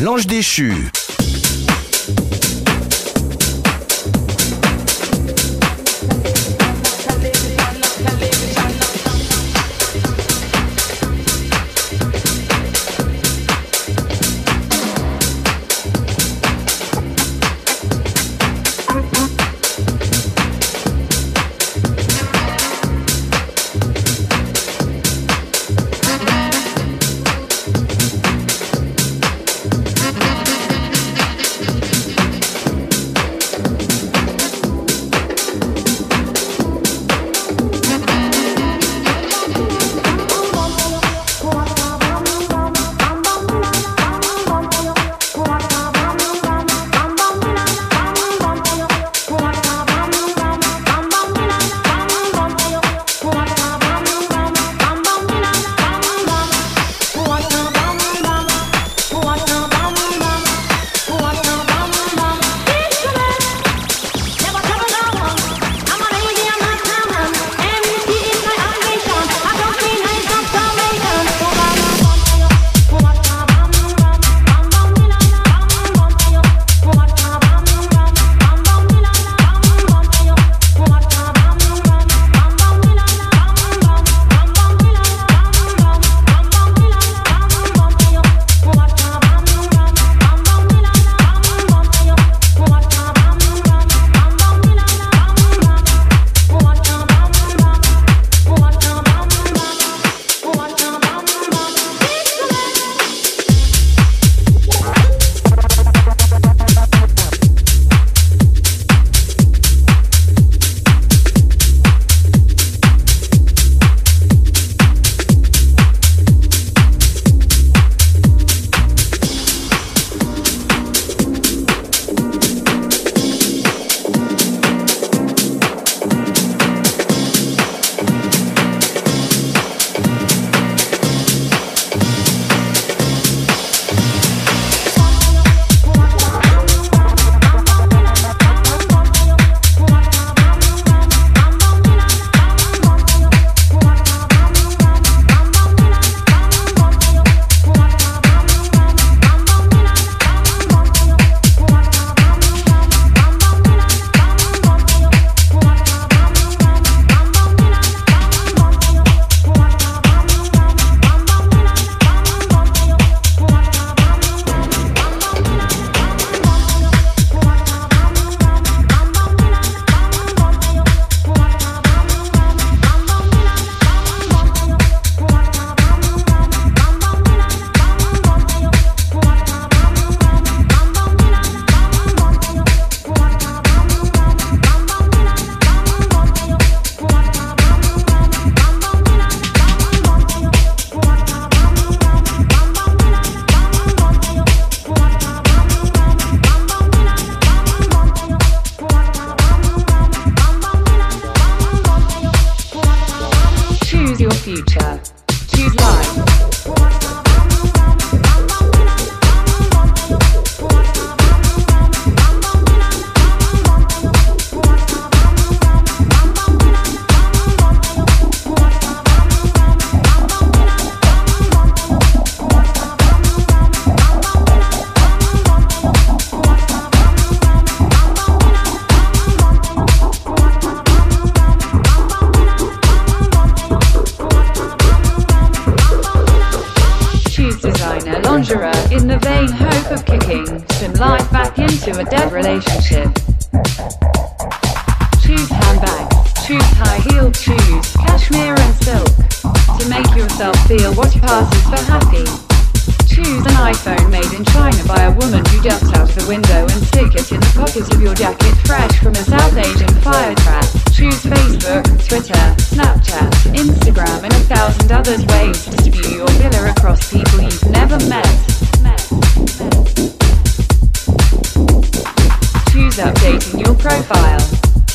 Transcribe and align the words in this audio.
L'ange 0.00 0.26
déchu. 0.26 0.90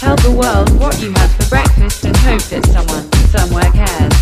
Tell 0.06 0.16
the 0.18 0.38
world 0.38 0.70
what 0.78 1.02
you 1.02 1.10
had 1.18 1.32
for 1.34 1.50
breakfast 1.50 2.06
and 2.06 2.16
hope 2.18 2.46
that 2.54 2.62
someone, 2.70 3.10
somewhere 3.34 3.74
cares. 3.74 4.14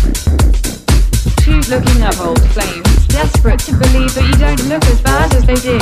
Choose 1.44 1.68
Looking 1.68 2.00
up 2.00 2.16
old 2.24 2.40
flames, 2.56 3.04
desperate 3.12 3.60
to 3.68 3.76
believe 3.76 4.08
that 4.16 4.24
you 4.24 4.32
don't 4.40 4.64
look 4.64 4.80
as 4.88 5.04
bad 5.04 5.28
as 5.36 5.44
they 5.44 5.60
do. 5.60 5.76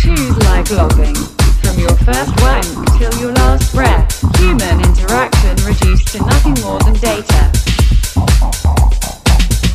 Choose 0.00 0.32
live-blogging. 0.48 1.12
From 1.60 1.76
your 1.76 1.92
first 2.08 2.32
wank 2.40 2.64
till 2.96 3.12
your 3.20 3.36
last 3.36 3.68
breath, 3.76 4.16
human 4.40 4.80
interaction 4.80 5.52
reduced 5.68 6.08
to 6.16 6.24
nothing 6.24 6.56
more 6.64 6.80
than 6.88 6.96
data. 7.04 7.52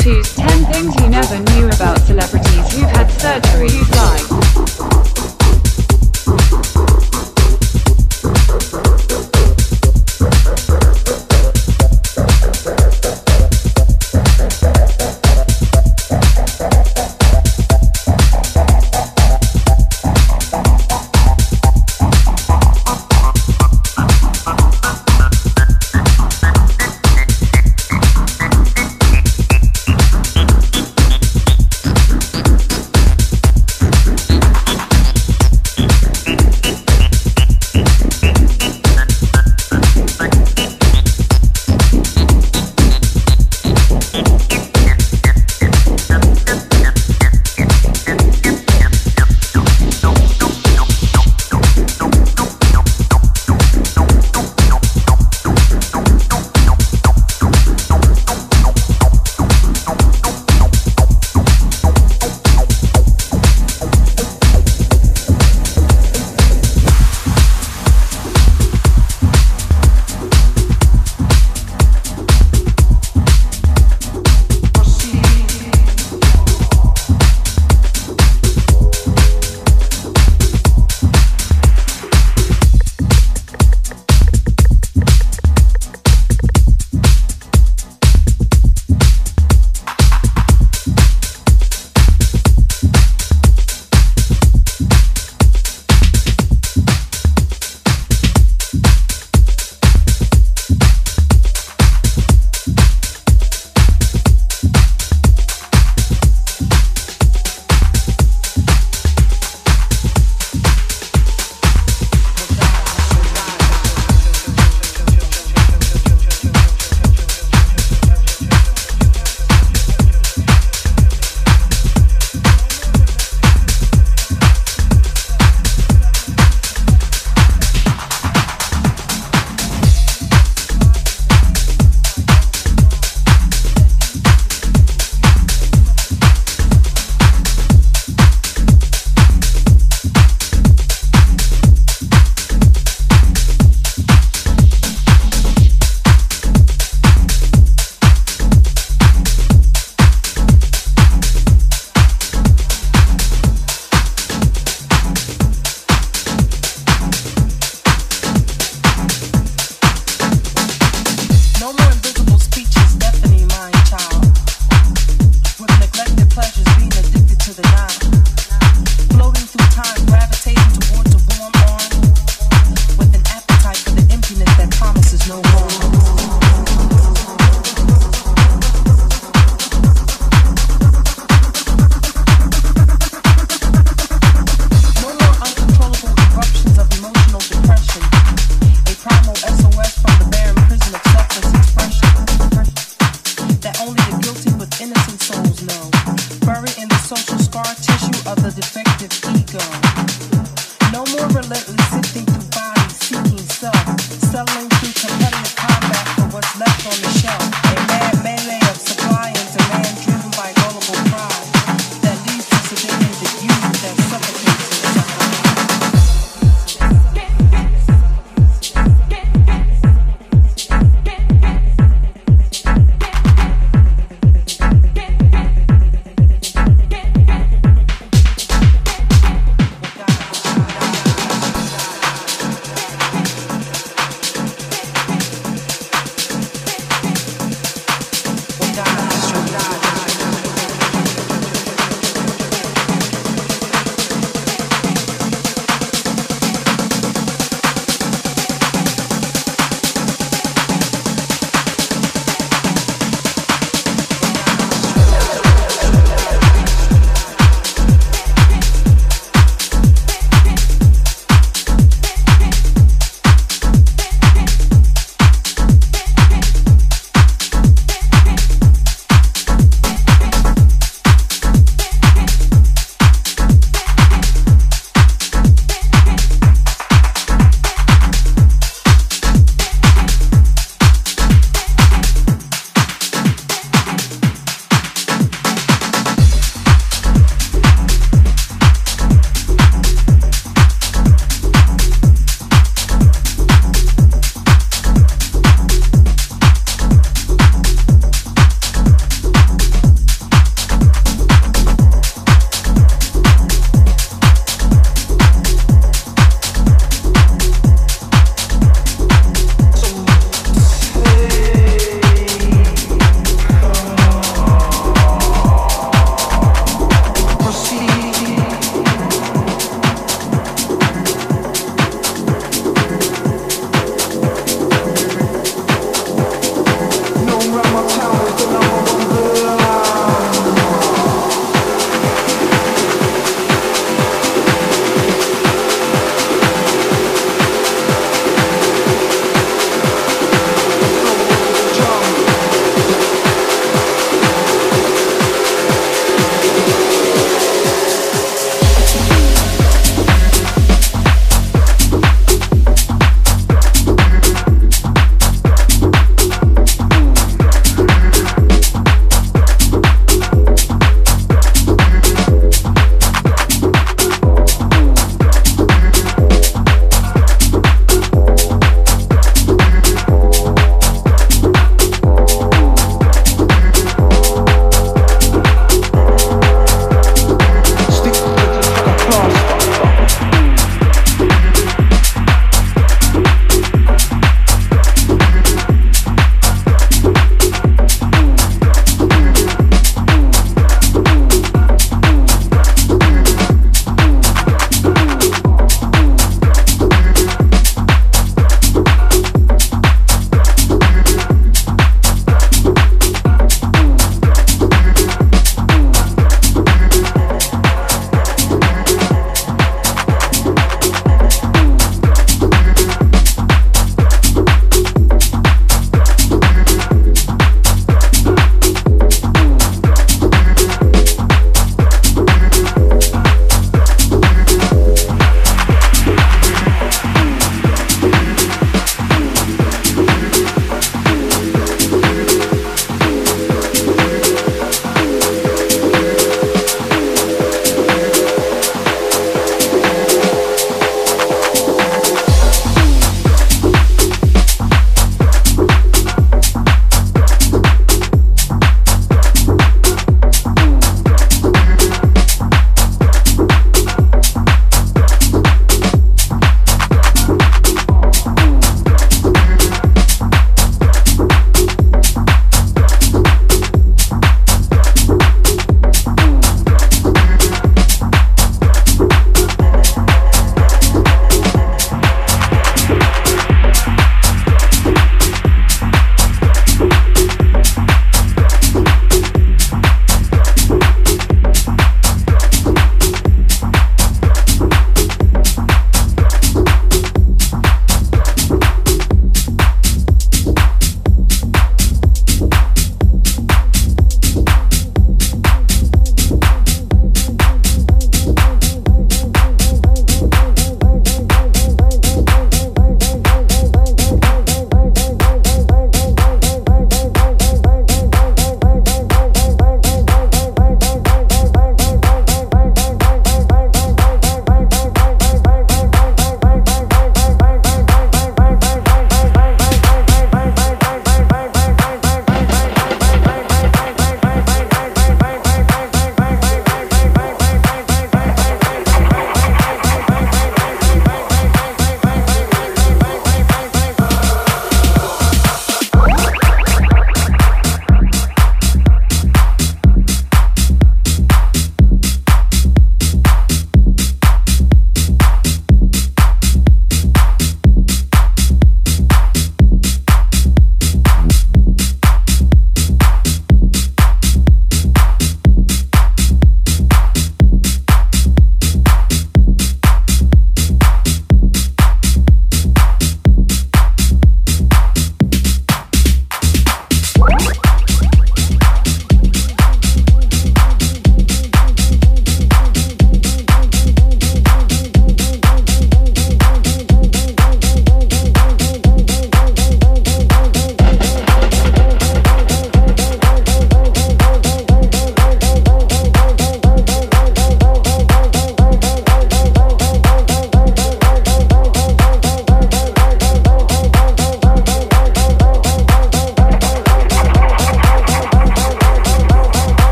Choose 0.00 0.32
10 0.32 0.64
things 0.72 0.96
you 0.96 1.12
never 1.12 1.36
knew 1.52 1.68
about 1.68 2.00
celebrities 2.08 2.72
who've 2.72 2.88
had 2.88 3.12
surgery 3.20 3.68
you'd 3.68 3.92
like. 4.00 5.11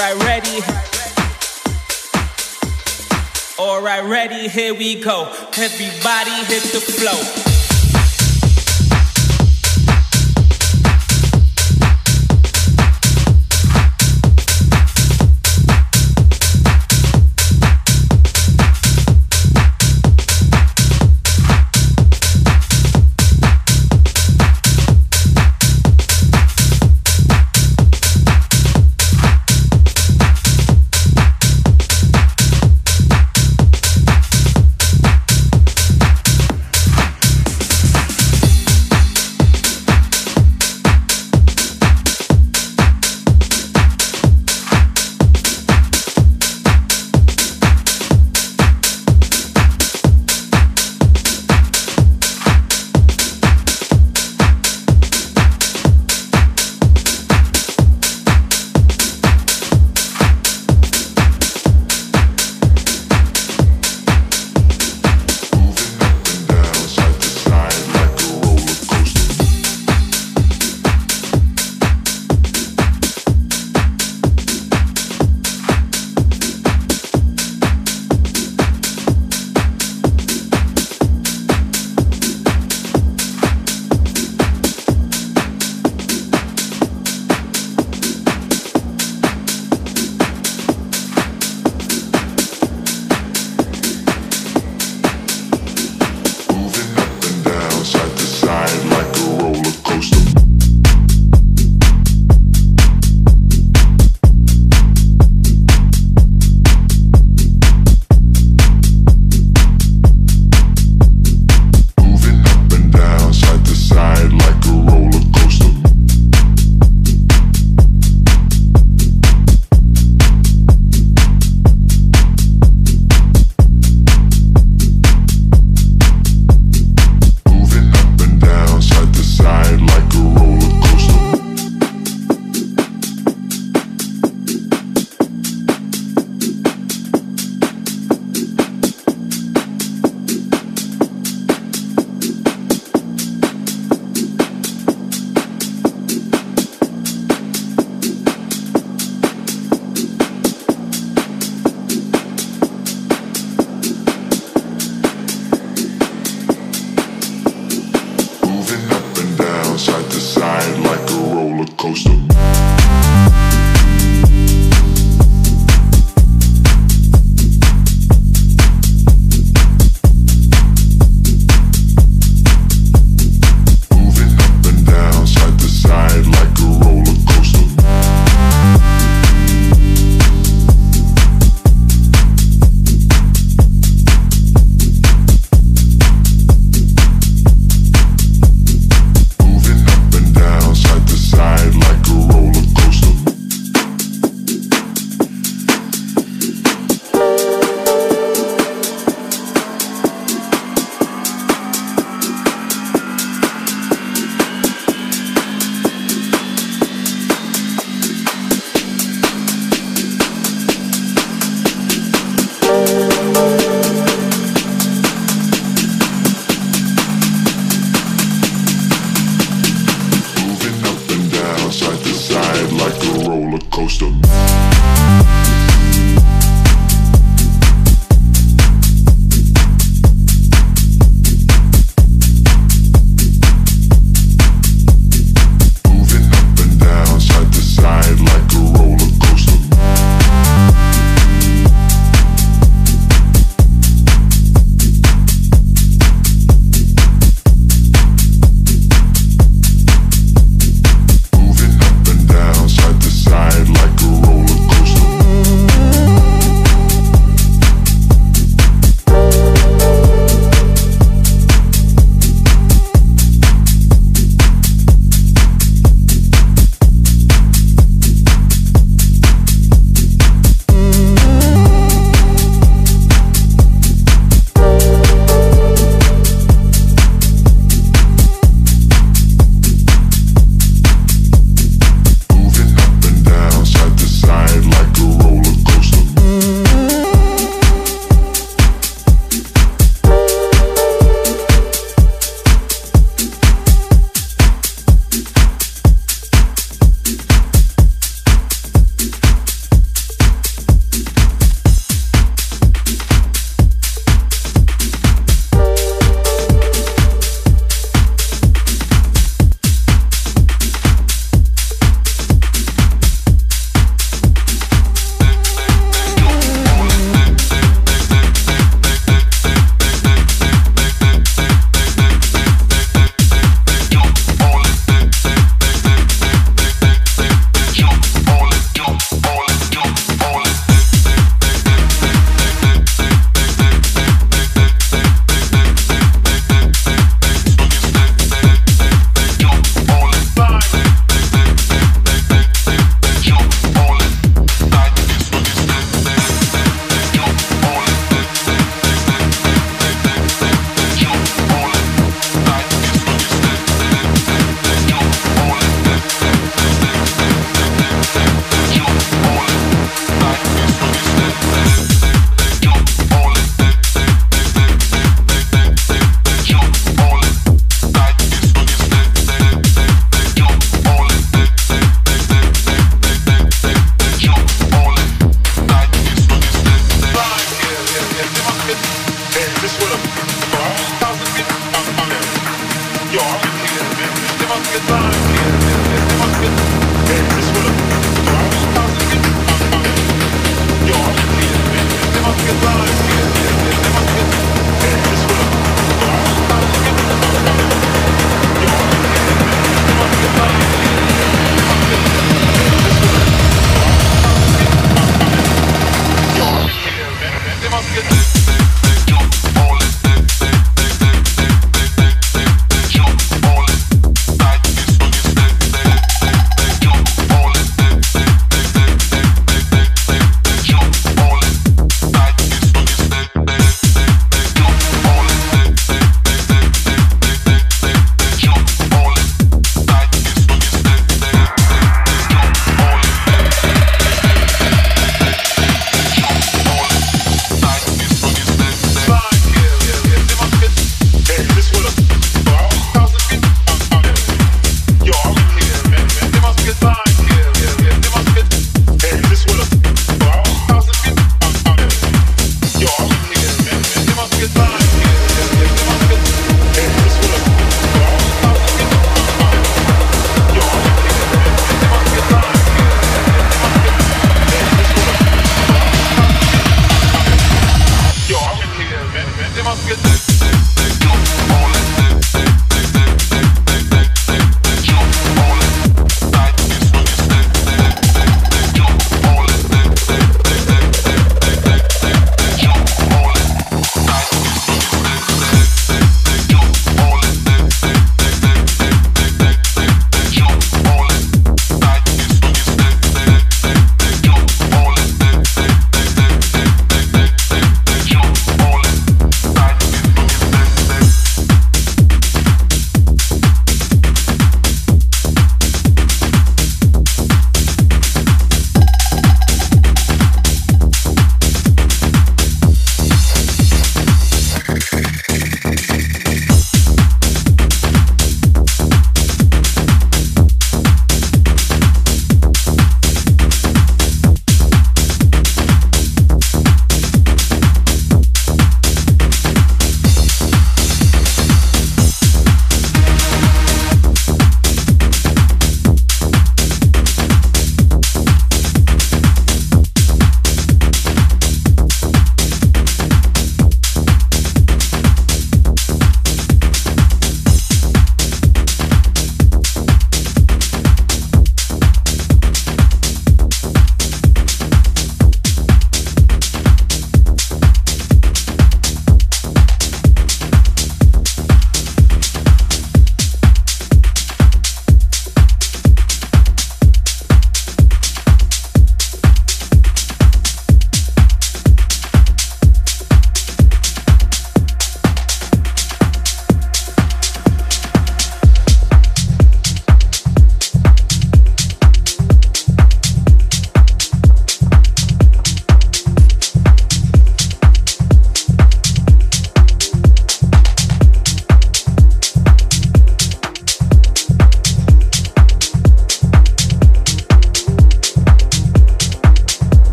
Alright, 0.00 0.24
ready. 0.24 0.62
Alright, 3.58 4.04
ready, 4.04 4.48
here 4.48 4.72
we 4.72 4.94
go. 4.94 5.24
Everybody 5.58 6.30
hit 6.46 6.62
the 6.72 6.80
flow. 6.80 7.59